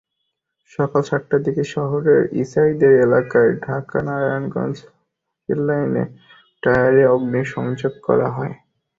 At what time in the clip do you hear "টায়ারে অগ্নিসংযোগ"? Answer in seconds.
6.63-7.93